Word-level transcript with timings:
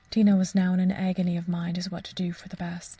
Tina 0.09 0.35
was 0.35 0.55
now 0.55 0.73
in 0.73 0.79
an 0.79 0.91
agony 0.91 1.37
of 1.37 1.47
mind 1.47 1.77
as 1.77 1.83
to 1.83 1.91
what 1.91 2.03
to 2.05 2.15
do 2.15 2.31
for 2.31 2.49
the 2.49 2.57
best. 2.57 2.89